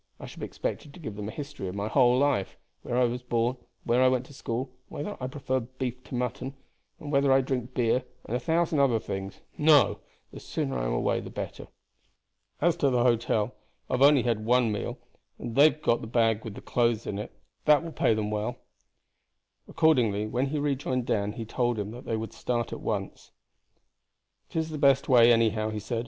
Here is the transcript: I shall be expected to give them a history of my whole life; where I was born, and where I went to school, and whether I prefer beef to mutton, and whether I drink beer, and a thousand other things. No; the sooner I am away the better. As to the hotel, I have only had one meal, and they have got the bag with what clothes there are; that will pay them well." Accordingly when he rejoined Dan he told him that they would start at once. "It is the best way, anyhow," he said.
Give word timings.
I 0.19 0.25
shall 0.25 0.39
be 0.39 0.47
expected 0.47 0.95
to 0.95 0.99
give 0.99 1.15
them 1.15 1.27
a 1.29 1.31
history 1.31 1.67
of 1.67 1.75
my 1.75 1.87
whole 1.87 2.17
life; 2.17 2.57
where 2.81 2.97
I 2.97 3.03
was 3.03 3.21
born, 3.21 3.57
and 3.59 3.65
where 3.83 4.01
I 4.01 4.07
went 4.07 4.25
to 4.25 4.33
school, 4.33 4.71
and 4.89 4.97
whether 4.97 5.15
I 5.21 5.27
prefer 5.27 5.59
beef 5.59 6.03
to 6.05 6.15
mutton, 6.15 6.55
and 6.99 7.11
whether 7.11 7.31
I 7.31 7.41
drink 7.41 7.75
beer, 7.75 8.03
and 8.25 8.35
a 8.35 8.39
thousand 8.39 8.79
other 8.79 8.97
things. 8.99 9.41
No; 9.59 9.99
the 10.33 10.39
sooner 10.39 10.75
I 10.79 10.85
am 10.85 10.93
away 10.93 11.19
the 11.19 11.29
better. 11.29 11.67
As 12.61 12.75
to 12.77 12.89
the 12.89 13.03
hotel, 13.03 13.53
I 13.91 13.93
have 13.93 14.01
only 14.01 14.23
had 14.23 14.43
one 14.43 14.71
meal, 14.71 14.97
and 15.37 15.55
they 15.55 15.65
have 15.65 15.83
got 15.83 16.01
the 16.01 16.07
bag 16.07 16.43
with 16.43 16.55
what 16.55 16.65
clothes 16.65 17.03
there 17.03 17.19
are; 17.19 17.29
that 17.65 17.83
will 17.83 17.91
pay 17.91 18.15
them 18.15 18.31
well." 18.31 18.57
Accordingly 19.67 20.25
when 20.25 20.47
he 20.47 20.57
rejoined 20.57 21.05
Dan 21.05 21.33
he 21.33 21.45
told 21.45 21.77
him 21.77 21.91
that 21.91 22.05
they 22.05 22.17
would 22.17 22.33
start 22.33 22.73
at 22.73 22.81
once. 22.81 23.29
"It 24.49 24.55
is 24.55 24.69
the 24.69 24.79
best 24.79 25.07
way, 25.07 25.31
anyhow," 25.31 25.69
he 25.69 25.77
said. 25.77 25.99